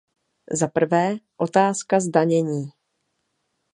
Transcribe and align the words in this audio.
Za 0.51 0.67
prvé, 0.67 1.15
otázka 1.37 1.99
zdanění. 1.99 2.69